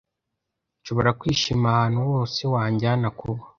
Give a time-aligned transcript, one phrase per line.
[0.79, 3.41] Nshobora kwishima ahantu hose wanjyana kuba